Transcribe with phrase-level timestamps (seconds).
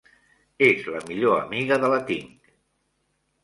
[0.67, 2.35] És la millor amiga de la Ting.